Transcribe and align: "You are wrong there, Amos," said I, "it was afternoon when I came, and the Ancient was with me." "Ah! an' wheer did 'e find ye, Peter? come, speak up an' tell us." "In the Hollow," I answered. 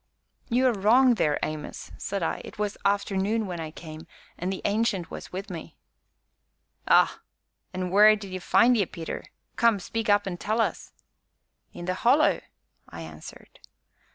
"You 0.49 0.65
are 0.65 0.73
wrong 0.73 1.13
there, 1.13 1.37
Amos," 1.43 1.91
said 1.95 2.23
I, 2.23 2.41
"it 2.43 2.57
was 2.57 2.75
afternoon 2.83 3.45
when 3.45 3.59
I 3.59 3.69
came, 3.69 4.07
and 4.35 4.51
the 4.51 4.63
Ancient 4.65 5.11
was 5.11 5.31
with 5.31 5.51
me." 5.51 5.77
"Ah! 6.87 7.21
an' 7.71 7.91
wheer 7.91 8.15
did 8.15 8.33
'e 8.33 8.39
find 8.39 8.75
ye, 8.75 8.87
Peter? 8.87 9.25
come, 9.57 9.79
speak 9.79 10.09
up 10.09 10.25
an' 10.25 10.37
tell 10.37 10.59
us." 10.59 10.91
"In 11.71 11.85
the 11.85 11.93
Hollow," 11.93 12.41
I 12.89 13.01
answered. 13.03 13.59